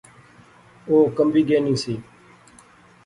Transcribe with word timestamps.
او 0.87 0.95
کمبی 1.15 1.41
گینی 1.47 1.75
سی 1.83 1.93